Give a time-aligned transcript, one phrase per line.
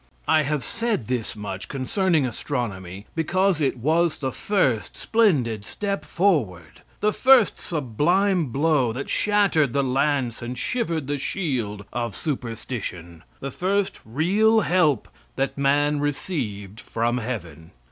[0.27, 6.81] I have said this much concerning astronomy because it was the first splendid step forward!
[7.01, 13.51] The first sublime blow that shattered the lance and shivered the shield of superstition; the
[13.51, 17.69] first real help that man received from heaven.